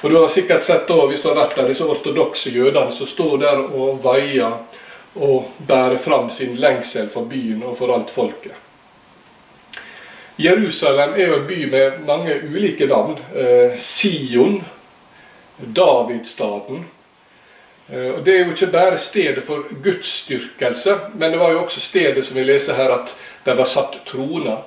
Og 0.05 0.11
Du 0.11 0.19
har 0.19 0.29
sikkert 0.29 0.67
sett 0.67 0.85
da, 0.89 0.99
hvis 1.09 1.23
du 1.25 1.31
har 1.31 1.39
vært 1.39 1.57
der, 1.57 1.71
disse 1.71 1.87
ortodokse 1.89 2.53
jødene 2.53 2.93
som 2.93 3.09
står 3.09 3.39
der 3.41 3.63
og 3.65 4.03
veier 4.05 4.59
og 5.15 5.55
bærer 5.65 5.97
fram 5.97 6.29
sin 6.31 6.59
lengsel 6.61 7.09
for 7.09 7.25
byen 7.31 7.63
og 7.65 7.79
for 7.79 7.95
alt 7.95 8.13
folket. 8.13 8.53
Jerusalem 10.37 11.15
er 11.15 11.29
jo 11.31 11.39
en 11.39 11.47
by 11.49 11.59
med 11.71 11.99
mange 12.07 12.37
ulike 12.51 12.87
navn. 12.91 13.17
Eh, 13.33 13.79
Sion 13.79 14.59
Davidstaden. 15.57 16.85
Eh, 17.89 18.11
og 18.11 18.25
Det 18.25 18.35
er 18.35 18.45
jo 18.45 18.53
ikke 18.53 18.73
bare 18.73 18.99
stedet 18.99 19.45
for 19.45 19.65
gudsdyrkelse, 19.83 20.99
men 21.15 21.33
det 21.33 21.41
var 21.41 21.53
jo 21.53 21.63
også 21.65 21.81
stedet 21.81 22.25
som 22.27 22.37
vi 22.37 22.45
leser 22.45 22.75
her 22.75 22.95
at 22.95 23.15
det 23.45 23.57
var 23.57 23.69
satt 23.69 24.01
troner. 24.07 24.63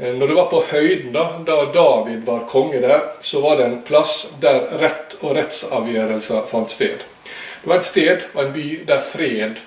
Eh, 0.00 0.14
når 0.14 0.26
det 0.26 0.36
var 0.36 0.50
på 0.50 0.64
høyden, 0.70 1.12
da, 1.12 1.26
da 1.46 1.64
David 1.74 2.24
var 2.26 2.46
konge 2.48 2.80
der, 2.80 3.00
så 3.20 3.40
var 3.40 3.56
det 3.56 3.66
en 3.66 3.82
plass 3.82 4.26
der 4.40 4.78
rett 4.80 5.16
og 5.20 5.36
rettsavgjørelser 5.36 6.46
fant 6.50 6.70
sted. 6.70 7.04
Det 7.62 7.70
var 7.70 7.78
et 7.78 7.86
sted 7.86 8.26
og 8.34 8.44
en 8.44 8.52
by 8.52 8.66
der 8.86 9.00
fred 9.06 9.60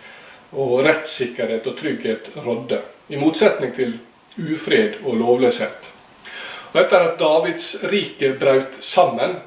og 0.51 0.85
rettssikkerhet 0.85 1.67
og 1.67 1.77
trygghet 1.79 2.29
rådde. 2.45 2.81
I 3.09 3.17
motsetning 3.21 3.75
til 3.75 4.00
ufred 4.38 4.97
og 5.05 5.15
lovløshet. 5.15 5.91
Og 6.74 6.81
Etter 6.81 7.05
at 7.05 7.19
Davids 7.19 7.75
rike 7.88 8.33
brøt 8.39 8.79
sammen, 8.83 9.38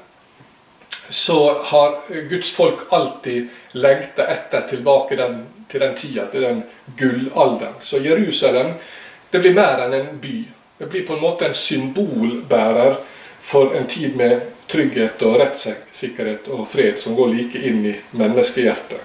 så 1.09 1.53
har 1.63 1.99
Guds 2.29 2.51
folk 2.51 2.79
alltid 2.89 3.49
lengta 3.71 4.27
etter 4.27 4.61
tilbake 4.69 5.15
den, 5.15 5.45
til 5.71 5.79
den 5.79 5.95
tida, 5.95 6.25
til 6.31 6.41
den 6.41 6.63
gullalderen. 6.97 7.75
Så 7.81 7.97
Jerusalem 7.97 8.73
det 9.29 9.39
blir 9.39 9.53
mer 9.53 9.83
enn 9.85 9.93
en 9.93 10.15
by. 10.21 10.37
Det 10.77 10.87
blir 10.89 11.05
på 11.05 11.13
en 11.13 11.21
måte 11.21 11.45
en 11.45 11.53
symbolbærer 11.53 12.95
for 13.41 13.75
en 13.77 13.87
tid 13.87 14.15
med 14.17 14.41
trygghet 14.69 15.21
og 15.25 15.37
rettssikkerhet 15.41 16.47
og 16.53 16.67
fred 16.69 16.97
som 17.01 17.17
går 17.17 17.33
like 17.33 17.61
inn 17.69 17.83
i 17.85 17.95
menneskehjertet. 18.11 19.01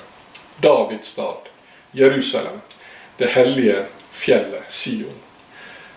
Davids 0.63 1.13
stad, 1.13 1.51
Jerusalem, 1.93 2.61
det 3.19 3.33
hellige 3.37 3.85
fjellet 4.13 4.65
Sion. 4.69 5.24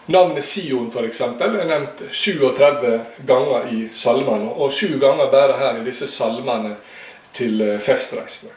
Navnet 0.07 0.45
Sion 0.45 0.91
for 0.91 1.03
eksempel, 1.03 1.57
er 1.59 1.67
nevnt 1.67 2.05
37 2.11 2.99
ganger 3.27 3.67
i 3.73 3.81
salmene, 3.93 4.53
og 4.55 4.71
sju 4.71 4.95
ganger 5.01 5.27
bare 5.33 5.57
her 5.59 5.81
i 5.81 5.83
disse 5.87 6.07
salmene 6.07 6.77
til 7.35 7.59
festreisene. 7.59 7.83
festreisende. 7.83 8.55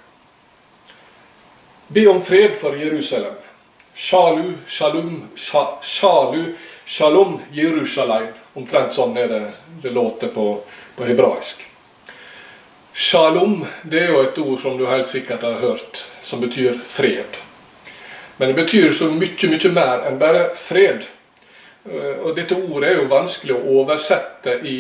Be 1.90 2.06
om 2.06 2.22
fred 2.22 2.54
for 2.56 2.76
Jerusalem. 2.76 3.34
Shalu, 3.94 4.52
shalom, 4.68 5.28
shalu, 5.82 6.44
shalom, 6.86 7.40
Jerusalem. 7.52 8.28
Omtrent 8.54 8.94
sånn 8.94 9.16
er 9.18 9.26
det 9.28 9.40
det 9.82 9.90
låter 9.90 10.30
på, 10.30 10.60
på 10.94 11.08
hebraisk. 11.08 11.64
Shalom 12.94 13.64
det 13.82 14.04
er 14.04 14.12
jo 14.14 14.22
et 14.22 14.38
ord 14.38 14.62
som 14.62 14.78
du 14.78 14.86
helt 14.86 15.10
sikkert 15.10 15.42
har 15.42 15.58
hørt, 15.58 16.04
som 16.22 16.40
betyr 16.40 16.78
fred. 16.86 17.40
Men 18.38 18.52
det 18.52 18.60
betyr 18.62 18.92
så 18.94 19.10
mye, 19.10 19.50
mye 19.50 19.74
mer 19.74 20.06
enn 20.06 20.22
bare 20.22 20.46
fred. 20.54 21.08
Eh, 21.84 22.16
og 22.20 22.34
dette 22.36 22.56
ordet 22.58 22.90
er 22.90 22.98
jo 23.00 23.10
vanskelig 23.10 23.56
å 23.56 23.76
oversette 23.80 24.58
i, 24.68 24.78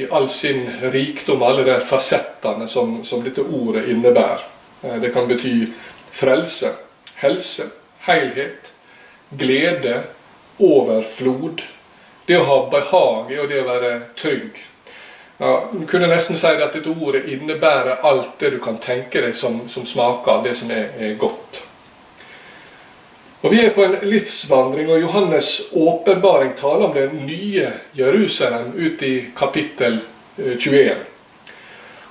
i 0.00 0.06
all 0.08 0.28
sin 0.32 0.64
rikdom, 0.92 1.42
alle 1.44 1.66
de 1.66 1.78
fasettene 1.84 2.68
som, 2.68 3.02
som, 3.04 3.24
dette 3.24 3.44
ordet 3.44 3.88
innebærer. 3.92 4.46
Eh, 4.82 4.96
det 5.02 5.12
kan 5.12 5.28
bety 5.28 5.66
frelse, 6.14 6.72
helse, 7.20 7.68
helhet, 8.06 8.72
glede, 9.30 10.00
overflod. 10.58 11.62
Det 12.26 12.38
å 12.38 12.48
ha 12.48 12.58
behag 12.72 13.30
i 13.32 13.38
og 13.40 13.52
det 13.52 13.60
å 13.62 13.68
være 13.68 13.92
trygg. 14.16 14.58
Ja, 15.38 15.52
du 15.70 15.84
kunne 15.86 16.08
nesten 16.10 16.36
si 16.36 16.48
at 16.50 16.74
dette 16.74 16.90
ordet 16.90 17.28
innebærer 17.30 18.00
alt 18.08 18.40
det 18.40 18.56
du 18.56 18.58
kan 18.62 18.80
tenke 18.82 19.20
deg 19.22 19.36
som, 19.38 19.68
som 19.70 19.84
smaker 19.86 20.32
av 20.32 20.48
det 20.48 20.56
som 20.58 20.72
er, 20.74 20.88
er 20.98 21.14
godt. 21.20 21.60
Og 23.40 23.50
Vi 23.50 23.60
er 23.64 23.70
på 23.70 23.84
en 23.84 23.96
livsvandring, 24.02 24.88
og 24.90 24.98
Johannes' 24.98 25.62
åpenbaring 25.72 26.56
taler 26.58 26.86
om 26.86 26.94
det 26.94 27.10
nye 27.14 27.68
Jerusalem 27.94 28.72
ut 28.76 29.02
i 29.02 29.24
kapittel 29.36 30.00
21. 30.36 30.90
Eh, 30.90 30.96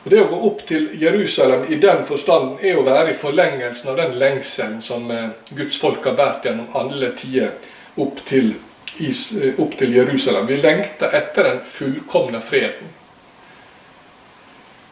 og 0.03 0.11
Det 0.11 0.21
å 0.23 0.29
gå 0.31 0.37
opp 0.47 0.61
til 0.67 0.85
Jerusalem 1.01 1.65
i 1.67 1.75
den 1.83 2.05
forstanden 2.07 2.61
er 2.63 2.77
å 2.79 2.85
være 2.87 3.11
i 3.11 3.17
forlengelsen 3.19 3.89
av 3.91 3.97
den 3.99 4.15
lengselen 4.15 4.77
som 4.81 5.11
eh, 5.11 5.33
Guds 5.49 5.79
folk 5.81 6.05
har 6.07 6.15
båret 6.15 6.47
gjennom 6.47 6.71
alle 6.79 7.11
tider 7.19 7.51
opp 7.99 8.23
eh, 8.31 9.59
opp 9.59 9.75
til 9.77 9.97
Jerusalem. 9.97 10.47
Vi 10.47 10.61
lengter 10.63 11.11
etter 11.11 11.43
den 11.43 11.59
fullkomne 11.67 12.39
freden. 12.39 12.95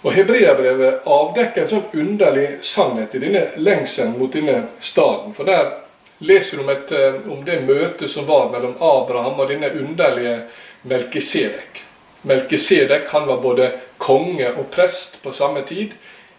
Og 0.03 0.11
Hebreabrevet 0.13 1.07
avdekker 1.07 1.63
en 1.63 1.71
sånn 1.71 2.03
underlig 2.03 2.49
sannhet 2.61 3.15
i 3.15 3.23
denne 3.23 3.47
lengselen 3.55 4.19
mot 4.19 4.35
denne 4.35 4.65
staden. 4.83 5.31
For 5.33 5.47
der 5.47 5.84
leser 6.17 6.59
om, 6.59 6.69
et, 6.69 6.91
eh, 6.91 7.31
om 7.31 7.43
det 7.45 7.61
møtet 7.67 8.11
som 8.11 8.25
var 8.25 8.49
mellom 8.53 8.77
Abraham 8.79 9.39
og 9.39 9.49
denne 9.49 9.71
underlige 9.71 10.37
Melkisedek. 10.81 11.83
Melkisedek 12.21 13.09
han 13.09 13.27
var 13.27 13.41
både 13.41 13.71
konge 13.97 14.49
og 14.53 14.69
prest 14.71 15.19
på 15.23 15.33
samme 15.33 15.61
tid 15.67 15.93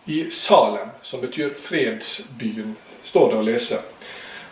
i 0.07 0.27
Salem, 0.31 0.91
som 1.03 1.21
betyr 1.21 1.55
fredsbyen, 1.59 2.77
står 3.05 3.31
det 3.31 3.39
å 3.39 3.47
lese. 3.47 3.79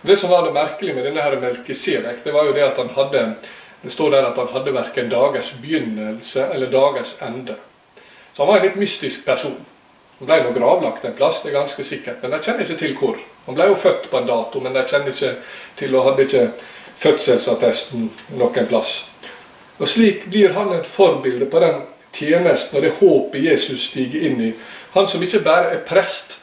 Det 0.03 0.17
som 0.21 0.31
var 0.31 0.45
det 0.45 0.55
merkelige 0.55 0.95
med 0.95 1.07
denne 1.07 1.23
her 1.23 1.37
Melkisedek, 1.41 2.25
det 2.25 2.33
var 2.35 2.49
jo 2.49 2.57
det 2.57 2.67
at 2.67 2.81
han 2.83 2.91
hadde 2.97 3.29
det 3.85 3.91
står 3.91 4.11
der 4.11 4.25
at 4.25 4.39
han 4.41 4.49
hadde 4.49 4.73
verken 4.73 5.11
dagers 5.13 5.51
begynnelse 5.61 6.47
eller 6.55 6.71
dagers 6.73 7.15
ende. 7.21 7.57
Så 8.33 8.43
han 8.43 8.49
var 8.49 8.59
en 8.59 8.65
litt 8.65 8.79
mystisk 8.81 9.27
person. 9.27 9.59
Han 10.19 10.29
ble 10.31 10.39
nå 10.41 10.53
gravlagt 10.57 11.05
en 11.05 11.17
plass, 11.19 11.43
det 11.43 11.51
er 11.51 11.59
ganske 11.59 11.85
sikkert, 11.85 12.23
men 12.23 12.33
jeg 12.33 12.47
kjenner 12.47 12.65
ikke 12.65 12.79
til 12.81 12.95
hvor. 12.97 13.19
Han 13.47 13.57
ble 13.57 13.69
jo 13.71 13.77
født 13.79 14.11
på 14.11 14.19
en 14.19 14.29
dato, 14.29 14.61
men 14.61 14.73
de 14.73 14.85
kjenner 14.89 15.13
ikke 15.13 15.35
til 15.79 15.97
og 15.97 16.09
hadde 16.09 16.25
ikke 16.25 16.45
fødselsattesten 17.03 18.09
noen 18.39 18.69
plass. 18.71 19.03
Og 19.79 19.89
Slik 19.91 20.29
blir 20.31 20.55
han 20.55 20.73
et 20.73 20.87
forbilde 20.87 21.49
på 21.51 21.61
den 21.61 21.83
tjenesten 22.15 22.79
og 22.79 22.85
det 22.85 22.95
håpet 23.01 23.45
Jesus 23.45 23.89
stiger 23.91 24.29
inn 24.29 24.41
i. 24.41 24.53
Han 24.95 25.09
som 25.11 25.23
ikke 25.23 25.43
bare 25.45 25.75
er 25.75 25.83
prest, 25.87 26.37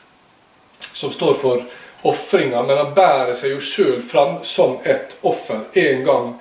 som 0.93 1.13
står 1.15 1.37
for 1.39 1.63
ofringa, 2.03 2.63
men 2.63 2.77
han 2.77 2.93
bærer 2.97 3.33
seg 3.37 3.55
jo 3.55 3.61
sjøl 3.63 4.01
fram 4.03 4.41
som 4.43 4.79
et 4.83 5.15
offer 5.21 5.63
en 5.77 6.03
gang 6.05 6.31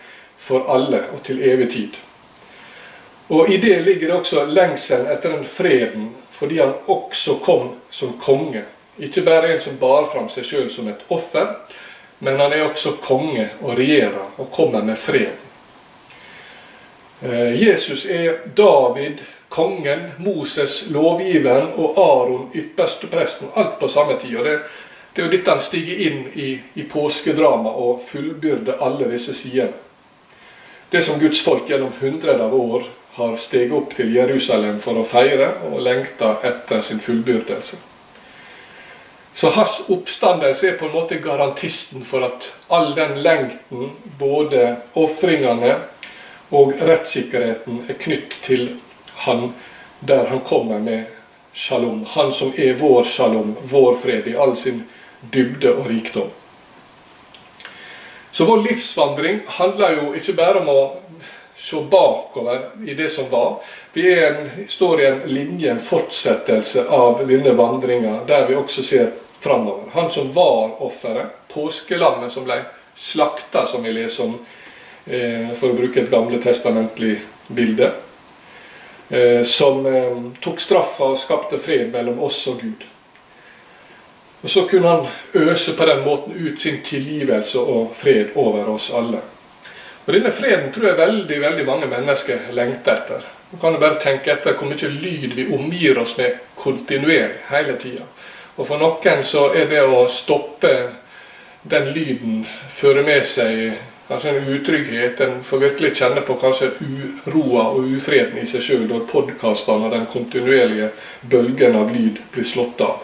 for 0.40 0.67
alle 0.73 1.05
og 1.14 1.23
til 1.25 1.43
evig 1.45 1.71
tid. 1.73 1.99
Og 3.31 3.50
I 3.52 3.61
det 3.62 3.76
ligger 3.87 4.09
det 4.09 4.17
også 4.17 4.45
lengselen 4.50 5.07
etter 5.12 5.37
den 5.37 5.45
freden, 5.47 6.09
fordi 6.35 6.59
han 6.59 6.73
også 6.90 7.37
kom 7.45 7.76
som 7.90 8.17
konge. 8.19 8.64
Ikke 9.00 9.25
bare 9.25 9.52
en 9.54 9.61
som 9.61 9.78
bar 9.80 10.04
fram 10.12 10.28
seg 10.28 10.45
sjøl 10.45 10.71
som 10.71 10.88
et 10.88 11.04
offer, 11.09 11.54
men 12.21 12.40
han 12.40 12.52
er 12.52 12.66
også 12.66 12.99
konge 13.00 13.49
og 13.62 13.78
regjerer 13.78 14.37
og 14.37 14.50
kommer 14.52 14.85
med 14.85 14.99
freden. 15.00 15.38
Eh, 17.23 17.62
Jesus 17.62 18.04
er 18.04 18.45
David, 18.57 19.23
kongen, 19.49 20.11
Moses, 20.19 20.85
lovgiveren 20.90 21.73
og 21.76 21.99
Aron, 21.99 22.50
ypperstepresten. 22.54 23.49
Alt 23.57 23.78
på 23.80 23.88
samme 23.88 24.19
tid. 24.21 24.37
og 24.37 24.45
det, 24.45 24.59
det 25.16 25.23
er 25.23 25.26
jo 25.26 25.33
dette 25.33 25.50
han 25.50 25.61
stiger 25.61 26.07
inn 26.07 26.23
i, 26.35 26.50
i 26.75 26.83
påskedramaet 26.83 27.76
og 27.76 28.02
fullbyrder 28.09 28.80
alle 28.80 29.11
disse 29.11 29.35
sidene. 29.35 29.73
Det 30.90 31.02
som 31.04 31.21
Guds 31.21 31.42
folk 31.42 31.69
gjennom 31.71 31.92
hundrer 32.00 32.40
av 32.40 32.54
år 32.54 32.88
har 33.14 33.37
steget 33.37 33.73
opp 33.75 33.95
til 33.95 34.14
Jerusalem 34.14 34.78
for 34.83 34.99
å 34.99 35.07
feire 35.07 35.52
og 35.71 35.83
lengta 35.83 36.37
etter 36.47 36.83
sin 36.83 37.02
fullbyrdelse. 37.02 37.76
Så 39.40 39.50
hans 39.50 39.82
oppstandelse 39.88 40.68
er 40.68 40.75
på 40.76 40.85
en 40.85 40.92
måte 40.92 41.16
garantisten 41.16 42.02
for 42.04 42.26
at 42.26 42.44
all 42.68 42.90
den 42.92 43.23
lengten, 43.25 43.94
både 44.20 44.75
ofringene 45.00 45.78
og 46.52 46.75
rettssikkerheten, 46.76 47.78
er 47.88 47.97
knytt 48.02 48.37
til 48.44 48.66
han 49.25 49.54
der 50.04 50.28
han 50.28 50.42
kommer 50.44 50.82
med 50.85 51.06
shalom. 51.56 52.02
Han 52.12 52.32
som 52.37 52.52
er 52.56 52.76
vår 52.82 53.09
shalom, 53.09 53.54
vår 53.73 53.97
fred, 54.02 54.28
i 54.28 54.37
all 54.37 54.52
sin 54.61 54.82
dybde 55.32 55.73
og 55.73 55.88
rikdom. 55.88 56.28
Så 58.32 58.44
vår 58.44 58.61
livsvandring 58.68 59.40
handler 59.56 59.97
jo 60.02 60.12
ikke 60.20 60.37
bare 60.37 60.61
om 60.61 60.68
å 60.68 60.85
se 61.56 61.80
bakover 61.80 62.68
i 62.85 62.92
det 62.94 63.09
som 63.16 63.32
var. 63.32 63.56
Vi 63.97 64.04
en, 64.20 64.50
står 64.68 65.00
i 65.00 65.09
en 65.14 65.25
linje, 65.32 65.70
en 65.70 65.80
fortsettelse 65.80 66.85
av 66.92 67.25
denne 67.25 67.56
vandringa, 67.56 68.18
der 68.28 68.44
vi 68.52 68.61
også 68.61 68.85
ser 68.85 69.11
framover. 69.40 69.90
Han 69.92 70.11
som 70.11 70.32
var 70.32 70.82
offeret, 70.82 71.26
påskelammet 71.49 72.32
som 72.32 72.44
ble 72.44 72.61
slakta, 72.97 73.66
som 73.66 73.82
vi 73.82 73.92
leser 73.92 74.25
om, 74.25 74.38
eh, 75.06 75.50
for 75.56 75.70
å 75.70 75.78
bruke 75.78 76.00
et 76.00 76.11
gamle 76.11 76.38
testamentlig 76.42 77.18
bilde. 77.49 77.92
Eh, 79.11 79.44
som 79.44 79.87
eh, 79.87 80.16
tok 80.40 80.61
straffa 80.61 81.04
og 81.04 81.18
skapte 81.18 81.59
fred 81.59 81.88
mellom 81.92 82.20
oss 82.23 82.47
og 82.47 82.61
Gud. 82.62 82.85
Og 84.42 84.50
Så 84.50 84.62
kunne 84.68 84.88
han 84.88 85.06
øse 85.35 85.73
på 85.76 85.87
den 85.87 86.04
måten 86.04 86.32
ut 86.32 86.61
sin 86.61 86.78
tilgivelse 86.85 87.59
og 87.59 87.90
fred 87.94 88.26
over 88.35 88.70
oss 88.70 88.90
alle. 88.94 89.18
Og 90.07 90.14
Denne 90.14 90.31
freden 90.31 90.72
tror 90.72 90.87
jeg 90.87 90.96
veldig 90.96 91.40
veldig 91.40 91.66
mange 91.66 91.87
mennesker 91.87 92.38
lengter 92.53 92.92
etter. 92.92 93.26
Du 93.50 93.57
kan 93.59 93.72
du 93.72 93.81
bare 93.81 93.98
tenke 94.00 94.33
etter 94.33 94.55
hvor 94.55 94.70
mye 94.70 94.88
lyd 94.88 95.35
vi 95.35 95.48
omgir 95.55 95.98
oss 95.98 96.16
med 96.16 96.38
kontinuerlig 96.57 97.42
hele 97.50 97.76
tida. 97.83 98.07
Og 98.61 98.66
for 98.68 98.77
noen 98.77 99.23
så 99.25 99.46
er 99.57 99.70
det 99.70 99.81
å 99.88 100.03
stoppe 100.12 100.70
den 101.62 101.87
lyden 101.94 102.42
føre 102.68 103.01
med 103.07 103.25
seg 103.25 103.79
kanskje 104.11 104.35
en 104.35 104.51
utrygghet. 104.53 105.20
En 105.25 105.38
får 105.44 105.62
virkelig 105.62 105.94
kjenne 105.96 106.20
på 106.27 106.37
kanskje 106.42 106.68
uroa 107.25 107.70
og 107.73 107.88
ufreden 107.96 108.37
i 108.42 108.44
seg 108.51 108.66
sjøl 108.66 108.85
når 108.90 109.07
podkastene 109.09 109.88
og 109.88 109.96
den 109.96 110.05
kontinuerlige 110.12 110.90
bølgen 111.33 111.81
av 111.81 111.94
lyd 111.94 112.20
blir 112.35 112.49
slått 112.53 112.85
av. 112.85 113.01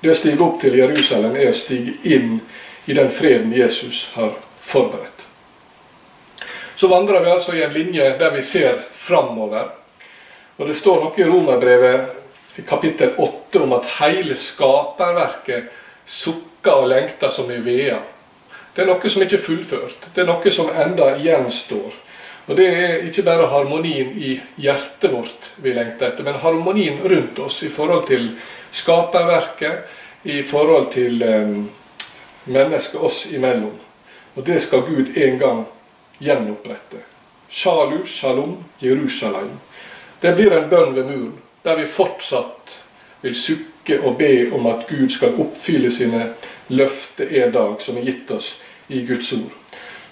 Det 0.00 0.14
å 0.14 0.16
stige 0.16 0.40
opp 0.48 0.56
til 0.64 0.80
Jerusalem 0.80 1.36
er 1.36 1.52
å 1.52 1.60
stige 1.60 1.98
inn 2.08 2.40
i 2.88 2.96
den 2.96 3.12
freden 3.12 3.52
Jesus 3.52 4.06
har 4.16 4.32
forberedt. 4.64 5.28
Så 6.76 6.88
vandrer 6.88 7.20
vi 7.20 7.36
altså 7.36 7.52
i 7.52 7.62
en 7.68 7.76
linje 7.76 8.14
der 8.16 8.32
vi 8.32 8.42
ser 8.42 8.86
framover. 8.96 9.74
Og 10.56 10.68
Det 10.68 10.80
står 10.80 11.04
noe 11.04 11.20
i 11.20 11.28
Romerbrevet 11.28 12.23
kapittel 12.62 13.14
8 13.18 13.62
om 13.62 13.72
at 13.72 13.88
hele 13.98 14.36
skaperverket 14.38 15.70
sukker 16.06 16.82
og 16.84 16.88
lengter 16.88 17.30
som 17.30 17.50
i 17.50 17.58
vea. 17.64 17.98
Det 18.74 18.82
er 18.82 18.90
noe 18.90 19.10
som 19.10 19.22
ikke 19.22 19.38
er 19.38 19.44
fullført. 19.44 20.08
Det 20.14 20.22
er 20.22 20.28
noe 20.28 20.50
som 20.54 20.70
enda 20.70 21.14
gjenstår. 21.18 22.00
Og 22.46 22.56
Det 22.56 22.66
er 22.66 23.06
ikke 23.08 23.22
bare 23.24 23.46
harmonien 23.48 24.10
i 24.20 24.34
hjertet 24.60 25.12
vårt 25.12 25.48
vi 25.56 25.72
lengter 25.72 26.10
etter, 26.10 26.24
men 26.24 26.42
harmonien 26.42 27.00
rundt 27.00 27.38
oss 27.40 27.62
i 27.62 27.70
forhold 27.72 28.06
til 28.06 28.34
skaperverket, 28.72 29.86
i 30.24 30.42
forhold 30.42 30.90
til 30.92 31.22
um, 31.22 31.70
mennesket 32.44 33.00
oss 33.00 33.24
imellom. 33.26 33.72
Og 34.36 34.46
det 34.46 34.60
skal 34.62 34.84
Gud 34.84 35.16
en 35.16 35.38
gang 35.38 35.64
gjenopprette. 36.20 37.00
Shalu, 37.50 38.04
shalom, 38.06 38.56
Jerusalem. 38.80 39.50
Det 40.20 40.34
blir 40.34 40.52
en 40.52 40.68
bønn 40.68 40.94
ved 40.96 41.04
muren, 41.04 41.43
der 41.64 41.76
vi 41.76 41.86
fortsatt 41.86 42.78
vil 43.24 43.34
sukke 43.34 44.00
og 44.04 44.18
be 44.18 44.50
om 44.52 44.66
at 44.66 44.86
Gud 44.88 45.08
skal 45.10 45.36
oppfylle 45.40 45.92
sine 45.92 46.28
løfter 46.68 47.30
en 47.44 47.52
dag 47.52 47.76
som 47.80 47.98
er 47.98 48.08
gitt 48.08 48.30
oss 48.30 48.54
i 48.88 49.04
Guds 49.08 49.32
ord. 49.32 49.52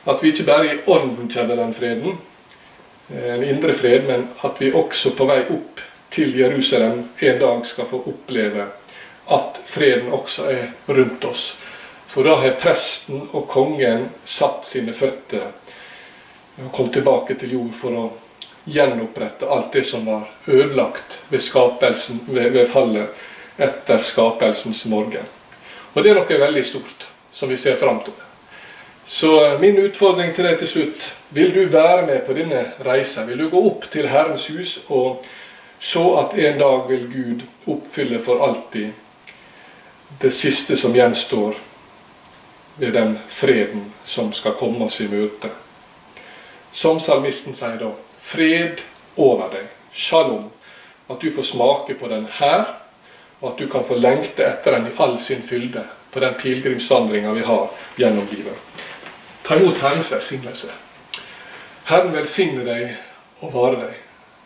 At 0.09 0.23
vi 0.23 0.33
ikke 0.33 0.49
bare 0.49 0.75
i 0.75 0.79
ånden 0.87 1.29
kjenner 1.31 1.57
den 1.61 1.75
freden, 1.75 2.19
eh, 3.13 3.35
en 3.35 3.45
indre 3.45 3.73
fred, 3.73 4.07
men 4.09 4.29
at 4.45 4.61
vi 4.61 4.73
også 4.73 5.15
på 5.17 5.27
vei 5.29 5.43
opp 5.45 5.81
til 6.11 6.39
Jerusalem 6.39 7.05
en 7.19 7.39
dag 7.39 7.67
skal 7.67 7.87
få 7.87 8.03
oppleve 8.07 8.67
at 9.31 9.61
freden 9.67 10.13
også 10.13 10.49
er 10.51 10.67
rundt 10.89 11.25
oss. 11.25 11.57
For 12.07 12.25
da 12.25 12.37
har 12.41 12.59
presten 12.61 13.29
og 13.33 13.47
kongen 13.49 14.09
satt 14.25 14.67
sine 14.69 14.93
føtter 14.93 15.47
og 16.61 16.73
kom 16.73 16.91
tilbake 16.93 17.39
til 17.41 17.55
jord 17.57 17.73
for 17.77 17.97
å 17.97 18.09
gjenopprette 18.65 19.49
alt 19.49 19.73
det 19.73 19.85
som 19.85 20.07
var 20.07 20.31
ødelagt 20.47 21.19
ved, 21.29 21.43
ved, 22.27 22.51
ved 22.51 22.67
fallet 22.67 23.09
etter 23.59 24.03
skapelsens 24.03 24.85
morgen. 24.85 25.27
Og 25.95 26.03
det 26.03 26.13
er 26.13 26.21
noe 26.21 26.39
veldig 26.41 26.65
stort 26.67 27.09
som 27.33 27.51
vi 27.51 27.57
ser 27.61 27.77
fram 27.77 28.01
til. 28.05 28.15
Så 29.09 29.59
min 29.61 29.79
utfordring 29.83 30.33
til 30.35 30.47
deg 30.47 30.59
til 30.59 30.69
slutt 30.69 31.11
Vil 31.33 31.55
du 31.55 31.65
være 31.73 32.07
med 32.07 32.27
på 32.27 32.35
denne 32.37 32.75
reisa? 32.85 33.25
Vil 33.25 33.39
du 33.39 33.49
gå 33.49 33.61
opp 33.67 33.87
til 33.93 34.09
Herrens 34.09 34.47
hus 34.53 34.79
og 34.89 35.25
se 35.81 36.03
at 36.21 36.35
en 36.39 36.59
dag 36.61 36.83
vil 36.89 37.07
Gud 37.13 37.45
oppfylle 37.67 38.21
for 38.21 38.45
alltid 38.45 38.93
det 40.21 40.31
siste 40.37 40.77
som 40.77 40.93
gjenstår, 40.93 41.55
ved 42.77 42.93
den 42.93 43.19
freden 43.29 43.93
som 44.05 44.33
skal 44.33 44.53
komme 44.61 44.85
oss 44.85 45.01
i 45.01 45.09
møte. 45.09 45.49
Som 46.73 47.01
salmisten 47.01 47.57
sier 47.57 47.81
da 47.81 47.91
fred 48.23 48.83
over 49.17 49.51
deg, 49.53 49.67
shalom. 49.93 50.51
At 51.11 51.21
du 51.21 51.31
får 51.35 51.43
smake 51.43 51.95
på 51.99 52.09
den 52.09 52.27
her, 52.39 52.65
og 53.41 53.53
at 53.53 53.59
du 53.59 53.67
kan 53.69 53.85
få 53.85 53.99
lengte 53.99 54.47
etter 54.47 54.77
den 54.77 54.87
i 54.87 54.95
all 55.03 55.19
sin 55.21 55.43
fylde 55.43 55.83
på 56.13 56.21
den 56.21 56.35
pilegrimsvandringa 56.39 57.33
vi 57.33 57.45
har 57.47 57.71
gjennom 57.97 58.29
livet. 58.31 58.57
Ta 59.43 59.57
imot 59.59 59.81
Herrens 59.83 60.13
velsignelse. 60.13 60.71
Herren 61.85 62.15
velsigne 62.15 62.65
deg 62.65 62.95
og 63.41 63.55
vare 63.57 63.81
deg. 63.81 63.97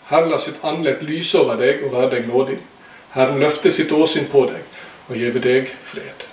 Herren 0.09 0.31
la 0.31 0.39
sitt 0.41 0.63
andlet 0.65 1.03
lyse 1.05 1.39
over 1.39 1.59
deg 1.61 1.85
og 1.85 1.93
være 1.93 2.15
deg 2.17 2.31
nådig. 2.31 2.57
Herren 3.13 3.43
løfte 3.43 3.73
sitt 3.73 3.93
åsyn 3.93 4.31
på 4.33 4.47
deg 4.49 4.65
og 5.09 5.21
gjeve 5.21 5.43
deg 5.45 5.69
fred. 5.85 6.25